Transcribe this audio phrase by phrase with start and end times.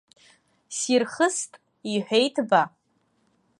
[0.77, 1.51] Сирхыст
[1.93, 2.61] иҳәеит-ба?!